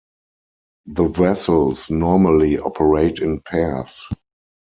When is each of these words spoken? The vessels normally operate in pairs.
The 0.87 1.05
vessels 1.09 1.91
normally 1.91 2.57
operate 2.57 3.19
in 3.19 3.39
pairs. 3.39 4.07